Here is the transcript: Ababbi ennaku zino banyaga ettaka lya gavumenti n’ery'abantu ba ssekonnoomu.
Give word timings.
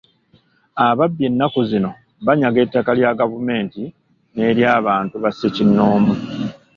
Ababbi 0.87 1.23
ennaku 1.29 1.59
zino 1.69 1.91
banyaga 2.25 2.59
ettaka 2.65 2.91
lya 2.97 3.11
gavumenti 3.19 3.83
n’ery'abantu 4.33 5.15
ba 5.23 5.29
ssekonnoomu. 5.31 6.13